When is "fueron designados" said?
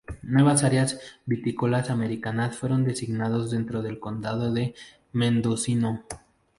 2.57-3.51